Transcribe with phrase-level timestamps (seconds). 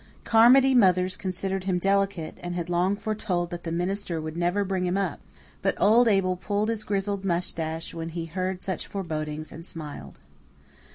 [0.23, 4.83] Carmody mothers considered him delicate, and had long foretold that the minister would never bring
[4.83, 5.19] him up;
[5.61, 10.17] but old Abel pulled his grizzled moustache when he heard such forebodings and smiled.